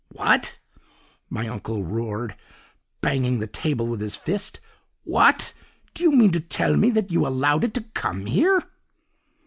"'What!' 0.13 0.57
my 1.29 1.47
uncle 1.47 1.83
roared, 1.83 2.35
banging 3.01 3.37
the 3.37 3.45
table 3.45 3.85
with 3.85 4.01
his 4.01 4.15
fist, 4.15 4.59
'what! 5.03 5.53
do 5.93 6.01
you 6.01 6.11
mean 6.11 6.31
to 6.31 6.39
tell 6.39 6.75
me 6.75 6.91
you 7.09 7.27
allowed 7.27 7.65
it 7.65 7.75
to 7.75 7.81
come 7.81 8.25
here! 8.25 8.63